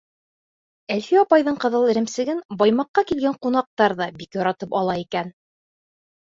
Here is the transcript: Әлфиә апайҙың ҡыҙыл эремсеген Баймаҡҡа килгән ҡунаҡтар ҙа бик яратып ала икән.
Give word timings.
Әлфиә 0.95 1.21
апайҙың 1.25 1.59
ҡыҙыл 1.65 1.85
эремсеген 1.93 2.41
Баймаҡҡа 2.63 3.05
килгән 3.13 3.37
ҡунаҡтар 3.45 3.99
ҙа 4.03 4.11
бик 4.19 4.43
яратып 4.43 4.77
ала 4.83 5.01
икән. 5.07 5.35